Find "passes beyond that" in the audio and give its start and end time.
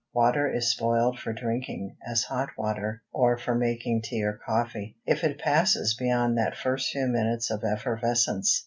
5.37-6.57